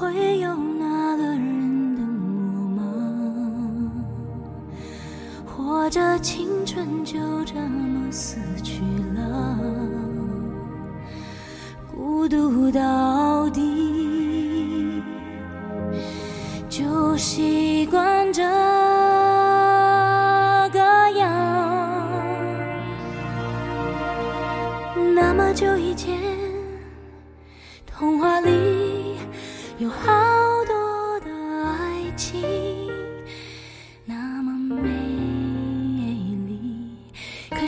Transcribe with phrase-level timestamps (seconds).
[0.00, 2.02] 会有那个人等
[2.54, 2.80] 我吗？
[5.44, 8.80] 或者青春就这么死去
[9.14, 9.58] 了，
[11.94, 15.02] 孤独到底，
[16.70, 18.42] 就习惯这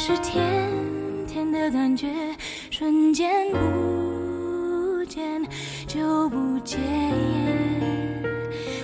[0.04, 0.68] 是甜
[1.28, 2.08] 甜的感觉
[2.72, 5.40] 瞬间不见
[5.86, 6.80] 就不见，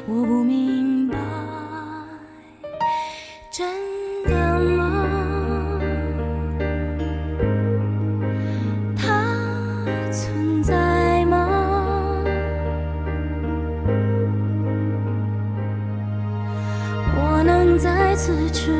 [0.07, 1.19] 我不明白，
[3.51, 3.67] 真
[4.27, 5.81] 的吗？
[8.97, 9.27] 它
[10.13, 12.23] 存在吗？
[17.17, 18.71] 我能再次吃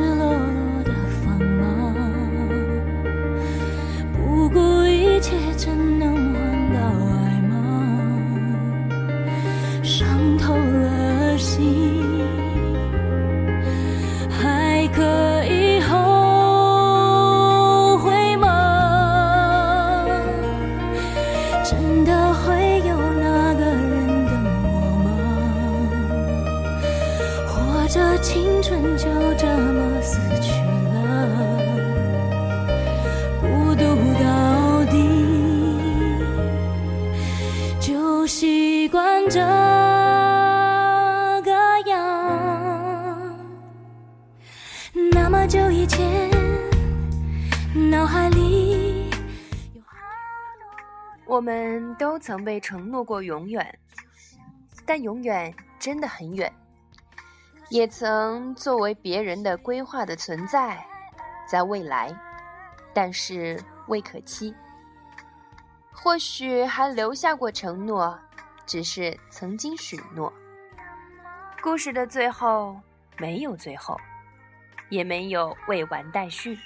[45.39, 46.29] 么久以前，
[47.89, 49.09] 脑海里
[49.73, 49.95] 有好
[50.59, 51.33] 多。
[51.33, 53.79] 我们都曾被承诺过永远，
[54.85, 56.53] 但永远真的很远。
[57.69, 60.85] 也曾作为别人的规划的存在，
[61.47, 62.13] 在未来，
[62.93, 64.53] 但是未可期。
[65.93, 68.19] 或许还留下过承诺，
[68.65, 70.33] 只是曾经许诺。
[71.61, 72.77] 故事的最后
[73.17, 73.97] 没有最后，
[74.89, 76.57] 也没有未完待续。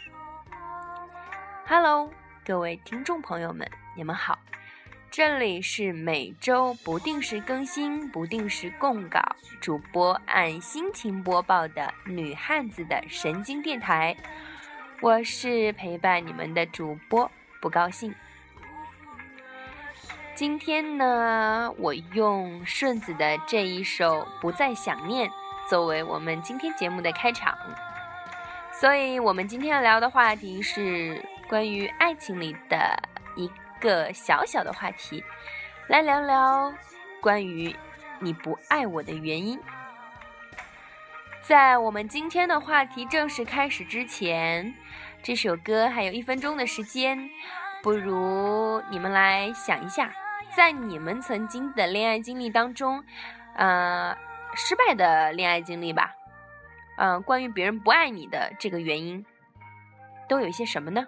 [1.67, 2.09] Hello，
[2.45, 4.39] 各位听众朋友们，你们好。
[5.11, 9.21] 这里是每周不定时更新、不定时供稿，
[9.61, 14.15] 主播按心情播报的女汉子的神经电台。
[15.01, 17.29] 我是陪伴你们的主播，
[17.61, 18.15] 不高兴。
[20.33, 25.29] 今天呢，我用顺子的这一首《不再想念》
[25.69, 27.55] 作为我们今天节目的开场，
[28.73, 32.77] 所以我们今天要聊的话题是关于爱情里的
[33.35, 35.23] 一个小小的话题，
[35.87, 36.73] 来聊聊
[37.21, 37.73] 关于
[38.19, 39.59] 你不爱我的原因。
[41.41, 44.73] 在我们今天的话题正式开始之前，
[45.21, 47.29] 这首歌还有一分钟的时间，
[47.83, 50.11] 不如你们来想一下，
[50.57, 53.03] 在你们曾经的恋爱经历当中，
[53.55, 54.17] 呃，
[54.55, 56.15] 失败的恋爱经历吧，
[56.97, 59.25] 嗯、关于别人不爱你的这个原因，
[60.29, 61.03] 都有一些什么呢？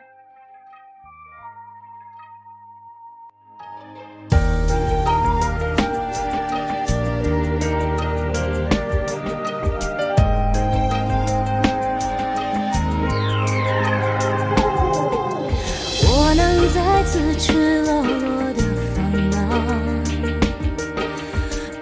[16.08, 18.62] 我能再次赤裸裸的
[18.96, 20.04] 放吗？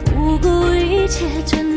[0.05, 1.72] 不顾一切真，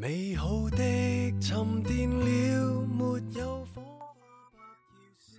[0.00, 0.78] 美好的
[1.40, 2.24] 沉淀了，
[2.86, 3.10] 没
[3.40, 5.34] 有火花不要烧，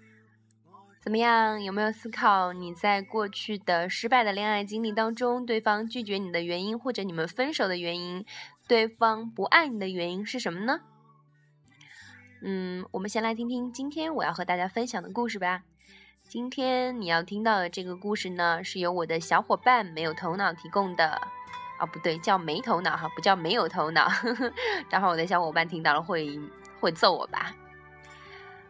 [0.73, 1.63] 爱怎么样？
[1.63, 8.25] 有没有思考你在过去的失败的恋爱经历当中，对方拒绝你的原因，或者你们分手的原因，
[8.67, 10.81] 对方不爱你的原因是什么呢？
[12.41, 15.63] 嗯，我们先来听听今天我要和大家分享的故事吧。
[16.27, 21.21] 今天你要听到的这个故事呢，是由我的小伙伴没有头脑提供的。
[21.79, 24.07] 啊，不对，叫没头脑哈，不叫没有头脑。
[24.89, 26.39] 待会我的小伙伴听到了会
[26.79, 27.55] 会揍我吧？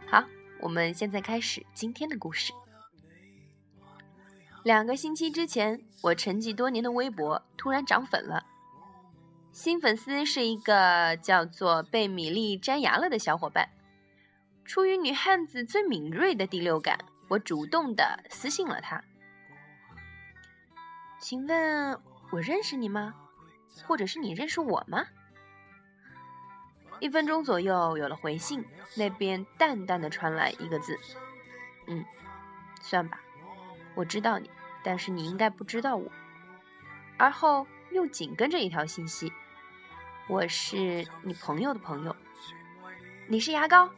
[0.08, 0.24] 好。
[0.62, 2.52] 我们现在开始今天的故事。
[4.64, 8.46] 两个星期之前，我沉寂多年的微博突然涨粉了。
[9.54, 13.70] 新粉丝是一个叫做“被米粒粘牙了”的小伙伴。
[14.66, 19.02] 出于女汉子最敏锐的第六感，我主动的私信了他。
[21.22, 21.98] 请问，
[22.32, 23.16] 我认识你吗？
[23.86, 25.06] 或者是你认识我吗？
[27.00, 28.66] 一分钟左右有了回信，
[28.96, 30.98] 那边淡淡的传来一个字
[31.88, 32.04] ：“嗯，
[32.82, 33.20] 算吧，
[33.96, 34.50] 我知道你，
[34.84, 36.12] 但是你应该不知道我。”
[37.18, 39.32] 而后又紧跟着一条信息
[40.28, 42.16] ：“我是你朋友的朋友，
[43.28, 43.90] 你是牙膏。”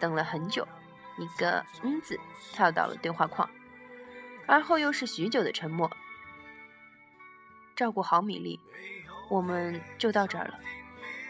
[0.00, 0.66] 等了很久，
[1.16, 2.18] 一个“嗯”字
[2.52, 3.48] 跳到了对话框，
[4.46, 5.90] 而后又是许久的沉默。
[7.74, 8.60] 照顾好米粒，
[9.28, 10.58] 我们就到这儿了。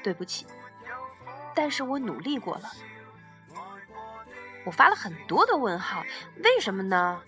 [0.02, 0.46] 对不起，
[1.55, 2.70] 但是我努力过了。
[4.67, 6.05] 我发了很多的问号，
[6.43, 7.23] 为什么呢？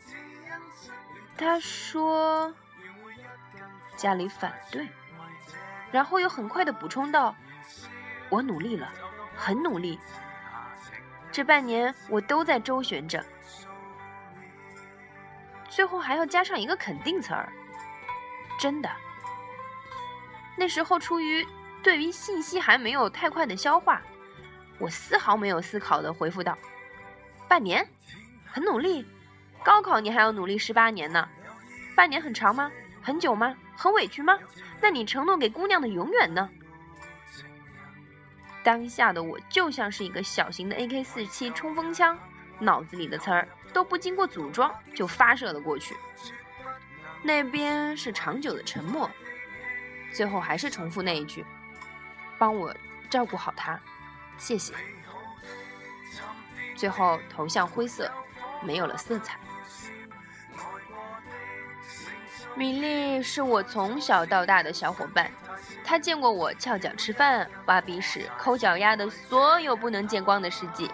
[1.38, 2.52] 他说
[3.94, 4.88] 家里反对，
[5.90, 7.34] 然后又很快的补充道
[8.28, 8.90] ：“我努力了，
[9.34, 9.98] 很努力。
[11.30, 13.24] 这半年我都在周旋着。”
[15.68, 17.52] 最后还要加上一个肯定词儿，
[18.58, 18.90] 真的。
[20.56, 21.46] 那时候出于。
[21.82, 24.02] 对于信息还没有太快的消化，
[24.80, 26.58] 我丝毫没有思考的回复道
[27.46, 27.86] ：“半年，
[28.44, 29.06] 很努力。
[29.62, 31.28] 高考你还要努力十八年呢，
[31.94, 32.72] 半年很长吗？
[33.00, 33.54] 很久吗？
[33.76, 34.36] 很委屈吗？
[34.80, 36.50] 那你承诺给姑娘的永远呢？”
[38.64, 42.18] 当下的我就像是一个小型的 AK 四七冲锋枪，
[42.58, 45.94] 脑子里的词儿都不经过组装就发射了过去。
[47.22, 49.08] 那边是长久的沉默，
[50.12, 51.44] 最后还是重复那一句。
[52.38, 52.74] 帮我
[53.08, 53.80] 照顾好他，
[54.36, 54.74] 谢谢。
[56.74, 58.10] 最后头像灰色，
[58.62, 59.38] 没有了色彩。
[62.54, 65.30] 米粒是我从小到大的小伙伴，
[65.84, 70.90] 他见过我翘脚吃饭、挖鼻屎、抠脚丫的所有不能见光的事迹，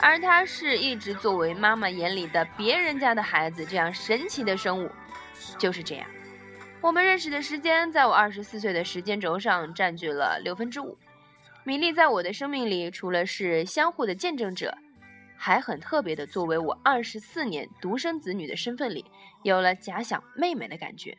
[0.00, 4.90] 而他是一直作为妈妈眼里的别人家的孩子这样神奇的生物，
[5.58, 6.08] 就是这样。
[6.82, 10.98] 我们认识的时间，在我二十四岁的时间轴上占据了六分之五。
[11.62, 14.76] 米粒在我的生命里，除了是相互的见证者，
[15.36, 19.04] 还很特别的，作为我二十四年独生子女的身份里，
[19.44, 21.16] 有了假想妹妹的感觉。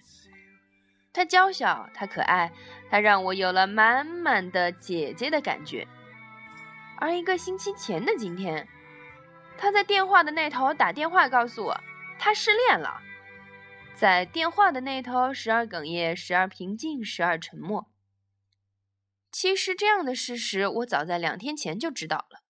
[1.13, 2.51] 她娇小，她可爱，
[2.89, 5.87] 她让我有了满满的姐姐的感觉。
[6.97, 8.67] 而一个星期前的今天，
[9.57, 11.79] 她在电话的那头打电话告诉我，
[12.19, 12.99] 她失恋了。
[13.95, 17.89] 在电话的那头，时而哽咽，时而平静，时而沉默。
[19.31, 22.43] 其实这样的事实，我早在两天前就知道了。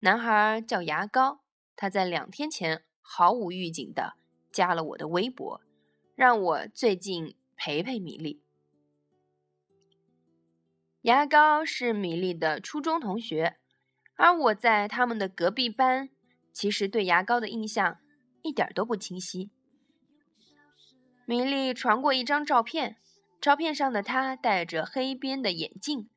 [0.00, 1.44] 男孩叫牙膏，
[1.76, 4.14] 他在两天前毫无预警的
[4.50, 5.60] 加了我的微博，
[6.16, 8.42] 让我最近陪陪米粒。
[11.02, 13.56] 牙膏是米粒的初中同学，
[14.16, 16.10] 而我在他们的隔壁班，
[16.52, 17.98] 其实对牙膏的印象
[18.42, 19.50] 一点都不清晰。
[21.24, 22.96] 米粒传过一张照片，
[23.40, 26.08] 照片上的她戴着黑边的眼镜，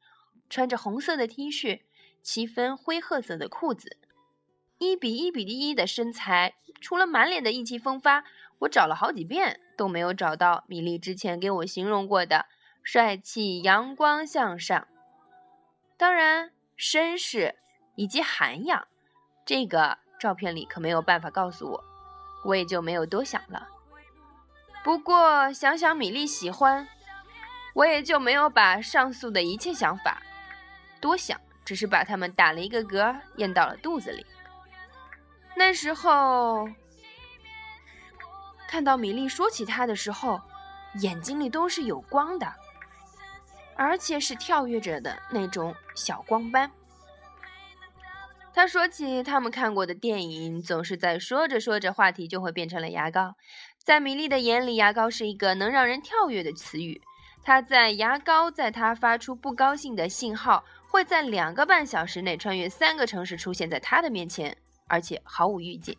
[0.49, 1.81] 穿着红色的 T 恤，
[2.21, 3.97] 七分灰褐色的裤子，
[4.79, 8.23] 一比一比一的身材，除了满脸的意气风发，
[8.59, 12.47] 我找了好几遍都没有找到米粒之前给我形容过的
[12.83, 14.87] 帅气、阳光、向上。
[15.97, 17.55] 当然，绅士
[17.95, 18.87] 以及涵养，
[19.45, 21.83] 这个照片里可没有办法告诉我，
[22.45, 23.67] 我也就没有多想了。
[24.85, 26.87] 不过想想米粒喜欢，
[27.73, 30.21] 我也就没有把上述的一切想法
[31.01, 34.23] 多想，只是把它们打了一个嗝，咽到了肚子里。
[35.55, 36.69] 那时候
[38.67, 40.39] 看到米粒说起他的时候，
[40.99, 42.53] 眼睛里都是有光的，
[43.75, 46.71] 而且是跳跃着的那种小光斑。
[48.55, 53.35] 他说起他们看过的电影，总是在说着说着，话题就会变成了牙膏。
[53.77, 57.01] 在米粒的眼里，牙膏是一个能让人跳跃的词语。
[57.43, 64.55] 他在牙膏，在他发出不高兴的信号，会在两个半小时内穿越三个城市，出现在他的面前。
[64.87, 65.97] 而且毫无预警。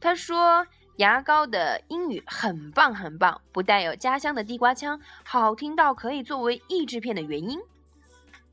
[0.00, 0.66] 他说
[0.96, 7.58] 牙膏的英语很棒很棒，不带有家乡的地瓜腔，好听到可以作为译制片的原因。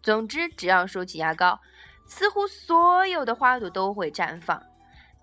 [0.01, 1.61] 总之，只要说起牙膏，
[2.05, 4.61] 似乎所有的花朵都会绽放。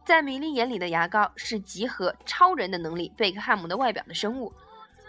[0.04, 4.52] 在米莉眼里的牙膏是集合超人的能力、贝克汉姆的外表的生物。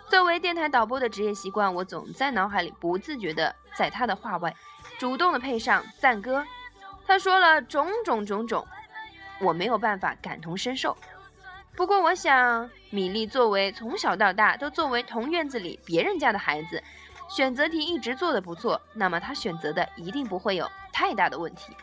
[0.10, 4.54] 作为电台导播的职业习惯，我总在脑海里不自觉地在他的话外
[5.00, 6.46] 主动地配上赞歌。
[7.08, 8.68] 他说了种种种种，
[9.40, 10.96] 我没有办法感同身受。
[11.74, 16.84] 不过，我想米莉作为从小到大都作为同院子里别人家的孩子，
[17.34, 21.74] 选择题一直做得不错，那么他选择的一定不会有太大的问题。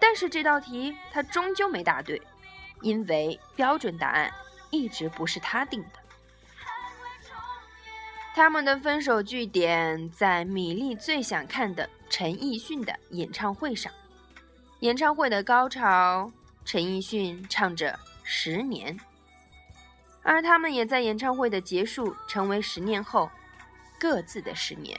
[0.00, 2.20] 但是这道题他终究没答对，
[2.80, 4.32] 因为标准答案
[4.70, 6.00] 一直不是他定的。
[8.34, 13.92] 他们的分手据点在米粒最想看的陈奕迅的演唱会上。
[14.80, 16.32] 演唱会的高潮，
[16.64, 17.92] 陈奕迅唱着
[18.24, 18.96] 《十年》，
[20.22, 23.30] 而他们也在演唱会的结束成为十年后
[24.00, 24.98] 各自的十年。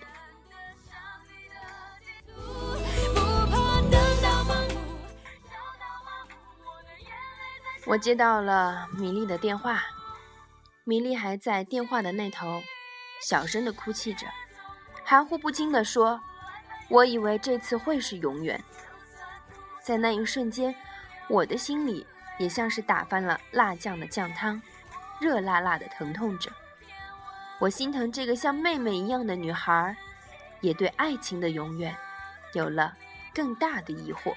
[7.88, 9.82] 我接到了米莉的电话，
[10.84, 12.62] 米莉还在电话的那头，
[13.28, 14.28] 小声的哭泣着，
[15.04, 16.22] 含糊不清的说
[16.88, 18.64] ：“我以为这次会是永远。”
[19.84, 20.74] 在那一瞬间，
[21.28, 22.06] 我的心里
[22.38, 24.62] 也像是打翻了辣酱的酱汤，
[25.20, 26.52] 热辣辣的疼痛着。
[27.62, 29.96] 我心疼这个像妹妹一样的女孩，
[30.62, 31.96] 也对爱情的永远
[32.56, 32.98] 有了
[33.36, 34.36] 更大的疑惑。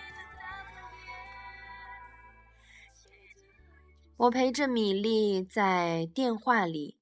[4.18, 6.98] 我陪着米粒在电话里，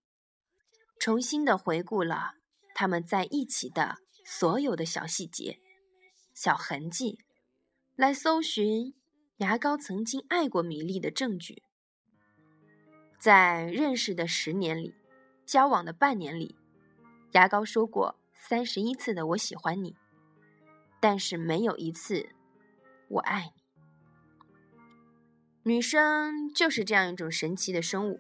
[1.01, 2.35] 重新的回顾了
[2.73, 5.59] 他们在一起的所有的小细节、
[6.33, 7.19] 小痕迹，
[7.97, 8.95] 来搜寻
[9.39, 11.65] 牙膏曾经爱过米粒的证据。
[13.19, 14.95] 在认识的十年里，
[15.45, 16.57] 交往的半年里，
[17.33, 19.97] 牙膏说过三十一次的“我喜欢你”，
[21.01, 22.29] 但是没有一次
[23.09, 23.63] “我爱你”。
[25.65, 28.19] 女生就是这样一种神奇的生物，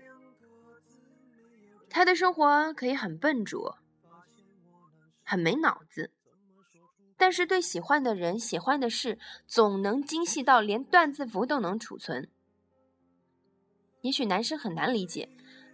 [1.90, 3.78] 她的生活可以很笨拙，
[5.24, 6.12] 很没脑子，
[7.16, 12.30] 但是对喜欢的人、喜欢的事，总能精细到连段字符都能储存。
[14.02, 15.28] 也许男生很难理解，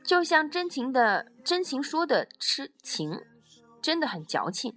[0.09, 3.21] 就像真情的真情说的痴情，
[3.83, 4.73] 真的很矫情；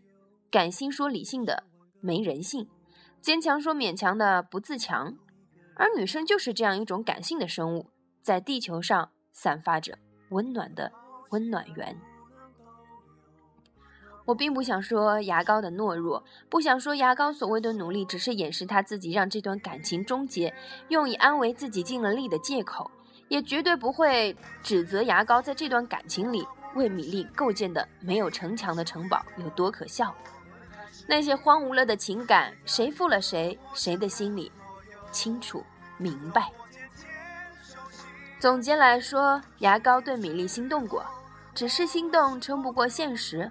[0.51, 1.63] 感性说理性的
[2.01, 2.65] 没人性；
[3.21, 5.17] 坚强说勉强的不自强。
[5.77, 7.87] 而女生就是这样一种感性的生物，
[8.21, 9.97] 在地球上散发着
[10.31, 10.91] 温暖的
[11.29, 11.97] 温暖源。
[14.25, 20.53] 我并不想说牙膏的懦弱，不想说牙膏所谓的努力只是掩饰他自己让这段感情终结，
[20.89, 22.91] 用以安慰自己尽了力的借口，
[23.31, 26.45] 也绝对不会指责牙膏在这段感情里
[26.75, 30.13] 为米粒构建的没有城墙的城堡有多可笑。
[31.07, 34.51] 那些荒芜了的情感，谁负了谁，谁的心里
[35.13, 35.63] 清楚。
[35.97, 36.51] 明白。
[38.37, 41.01] 总结来说，牙膏对米粒心动过，
[41.55, 43.49] 只是心动撑不过现实。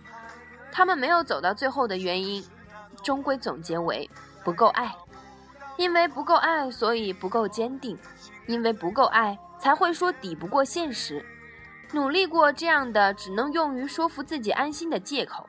[0.70, 2.44] 他们没有走到最后的原因，
[3.02, 4.10] 终归总结为
[4.44, 4.94] 不够爱。
[5.78, 7.96] 因为不够爱，所以不够坚定；
[8.46, 11.24] 因为不够爱，才会说抵不过现实。
[11.92, 15.48] 努力过这样的，只能用于说服自己安心的借口。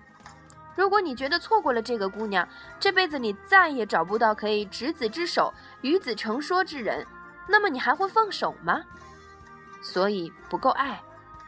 [0.75, 2.47] 如果你觉得错过了这个姑娘，
[2.79, 7.05] 这辈子你再也找不到可以执子之手、与子成说之人，
[7.47, 8.81] 那么你还会放手吗？
[9.81, 10.99] 所以不够爱，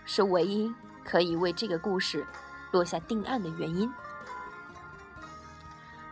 [0.06, 0.72] 是唯一
[1.04, 2.26] 可以为这个故事
[2.72, 3.92] 落下定案的原因。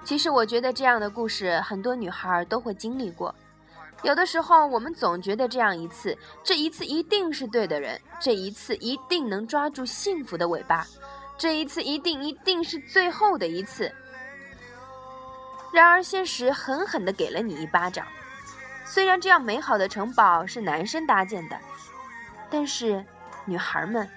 [0.03, 3.33] 其实我觉得这样的故事很多女孩都会经历过。
[4.03, 10.85] 有的时候我们总觉得这样一次，这一次一定是对的人，这一次一定能抓住幸福的尾巴。
[11.37, 13.91] 这一次一定一定是最后的一次。
[15.71, 18.05] 然而现实狠狠地给了你一巴掌。
[18.85, 21.57] 虽然这样美好的城堡是男生搭建的，
[22.49, 23.05] 但是
[23.45, 24.09] 女孩们，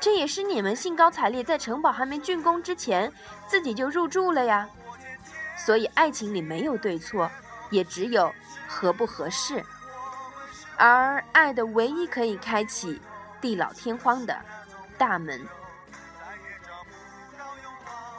[0.00, 3.12] 这也是你们兴高采烈在城堡还没竣工之前
[3.46, 4.68] 自己就入住了呀。
[5.56, 7.30] 所以爱情里没有对错，
[7.70, 8.32] 也只有
[8.70, 9.64] 合不合适。
[10.76, 13.02] 而爱的唯一可以开启
[13.40, 14.38] 地老天荒的
[14.96, 15.44] 大门。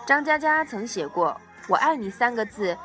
[0.05, 1.39] 张嘉佳曾写过
[1.69, 2.77] ：“我爱你”三个字，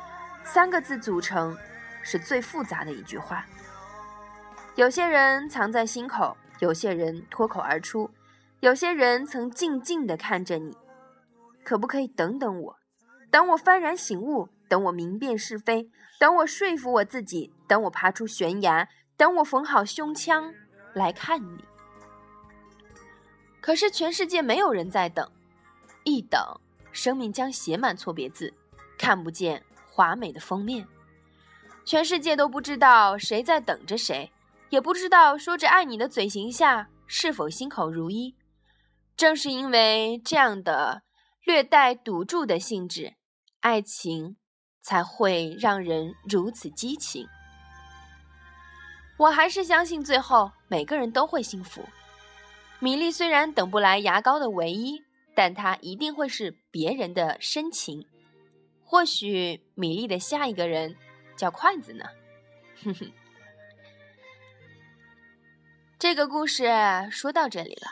[0.45, 1.55] 三个字组成，
[2.01, 3.45] 是最复杂的一句话。
[4.75, 8.09] 有些人藏在心口，有些人脱口而出，
[8.61, 10.77] 有些人曾静静地看着你。
[11.63, 12.77] 可不可以等等我？
[13.29, 20.53] 等我幡然醒悟，等我明辨是非，等我说服我自己，等我爬出悬崖，等我缝好胸腔
[20.93, 21.63] 来看你。
[23.61, 25.29] 可是全世界没有人在等，
[26.03, 26.39] 一等，
[26.91, 28.53] 生命将写满错别字，
[28.97, 30.87] 看不见华美的封面。
[31.83, 34.31] 全世界都不知道谁在等着谁，
[34.69, 38.35] 也不知道说着爱你的嘴型下是否心口如一。
[39.15, 41.03] 正是因为这样的
[41.43, 43.15] 略带赌注的性质，
[43.61, 44.37] 爱情
[44.87, 47.27] 才会让人如此激情。
[49.17, 51.83] 我还是相信最后每个人都会幸福。
[52.79, 55.03] 米粒虽然等不来牙膏的唯一，
[55.35, 58.07] 但它一定会是别人的深情。
[58.85, 60.95] 或许米粒的下一个人。
[61.35, 62.03] 叫筷子呢，
[62.83, 63.11] 哼哼。
[65.99, 66.65] 这个故事
[67.11, 67.91] 说到这里了，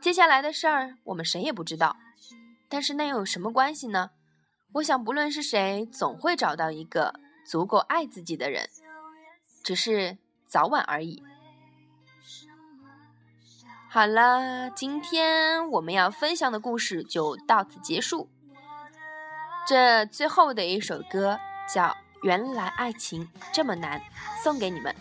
[0.00, 1.96] 接下来的事儿我们谁也不知道，
[2.68, 4.10] 但是那又有什么关系呢？
[4.74, 7.14] 我想，不论是谁，总会找到一个
[7.46, 8.68] 足够爱自己的人，
[9.62, 11.22] 只是早晚而已。
[13.88, 18.28] 好了，今天我们要分享的故事就到此结束。
[19.66, 21.38] 这最后的一首歌
[21.72, 21.96] 叫。
[22.22, 24.00] 原来爱情这么难，
[24.42, 24.96] 送给你们。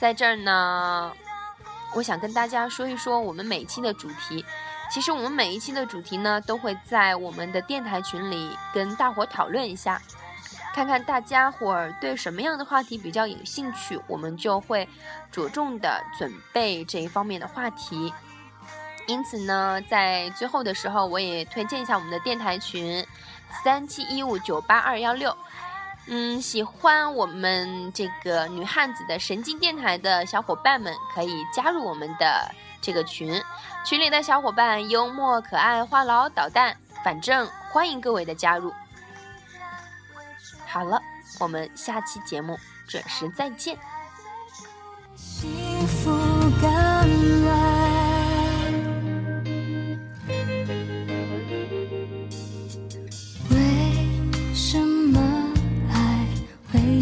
[0.00, 1.12] 在这儿呢，
[1.94, 4.44] 我想跟大家说一说我们每期的主题。
[4.92, 9.98] 其实我们每一期的主题呢，都会在我们的电台群里跟大伙讨论一下，
[10.74, 14.86] 看看大家伙儿对什么样的话题比较有兴趣，我们就会
[15.30, 18.12] 着重的准备这一方面的话题。
[19.06, 23.02] 因此呢，在最后的时候，我也推荐一下我们的电台群：
[23.64, 25.34] 三七一五九八二幺六。
[26.06, 33.42] 嗯，喜欢我们这个女汉子的神经电台的小伙伴们，可以加入我们的这个群。
[33.84, 36.74] 群里的小伙伴幽默可爱、话痨捣蛋，
[37.04, 38.72] 反正欢迎各位的加入。
[40.66, 41.00] 好了，
[41.40, 43.76] 我们下期节目准时再见。
[45.16, 46.10] 幸福
[46.60, 46.82] 感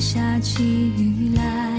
[0.00, 0.64] 下起
[0.96, 1.69] 雨来。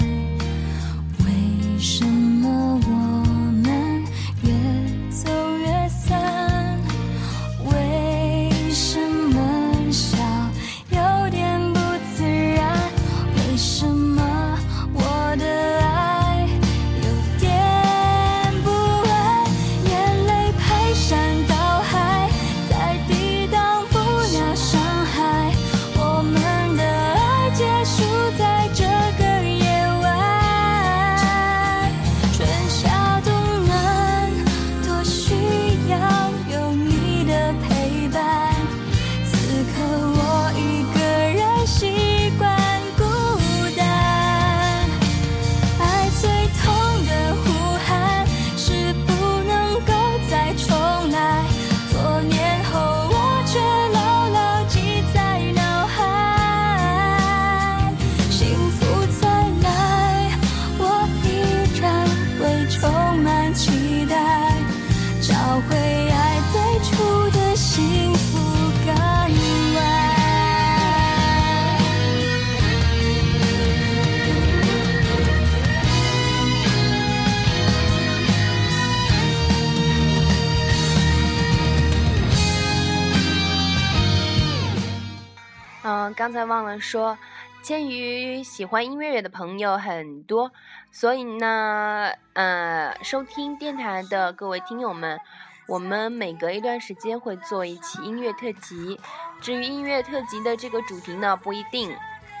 [86.22, 87.18] 刚才忘了说，
[87.62, 90.52] 鉴于喜欢音乐的朋友很多，
[90.92, 95.18] 所以呢，呃，收听电台的各位听友们，
[95.66, 99.00] 我们每隔一段时间会做一期音乐特辑。
[99.40, 101.92] 至于音乐特辑的这个主题呢，不一定。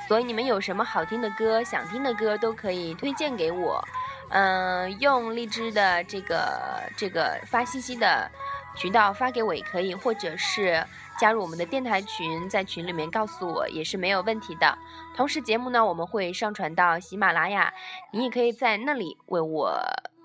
[0.06, 3.84] 所以你们有什么好听的歌、想听的歌，都可以推荐给我。
[4.28, 8.30] 嗯，用荔枝的这个这个发信息的
[8.76, 10.84] 渠道发给我也可以，或者是。
[11.20, 14.76] 加入我们的电台群，在群里面告诉我也是没有问题的。
[15.14, 17.72] 同时，节目呢我们会上传到喜马拉雅，
[18.12, 19.78] 你也可以在那里为我，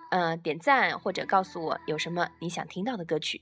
[0.10, 3.42] 呃点赞或者告诉我有什么你想听到的歌曲。